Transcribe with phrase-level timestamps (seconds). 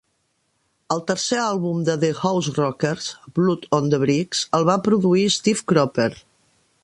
[0.93, 3.11] El tercer àlbum de The Houserockers,
[3.41, 6.11] "Blood on the Bricks", el va produir Steve Cropper.